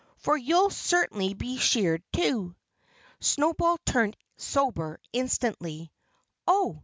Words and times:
For 0.17 0.35
you'll 0.35 0.71
certainly 0.71 1.35
be 1.35 1.57
sheared 1.57 2.01
too." 2.11 2.55
Snowball 3.19 3.77
turned 3.85 4.17
sober 4.35 4.99
instantly. 5.13 5.91
"Oh! 6.47 6.79